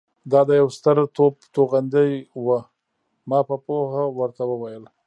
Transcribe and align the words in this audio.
دا 0.31 0.41
د 0.47 0.49
یوه 0.59 0.71
ستر 0.77 0.97
توپ 1.15 1.33
توغندۍ 1.53 2.11
وه. 2.45 2.59
ما 3.29 3.39
په 3.49 3.55
پوهه 3.65 4.03
ورته 4.19 4.43
وویل. 4.47 4.83